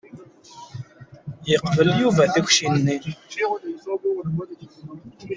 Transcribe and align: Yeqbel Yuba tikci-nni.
Yeqbel 1.49 1.89
Yuba 1.99 2.23
tikci-nni. 2.33 2.97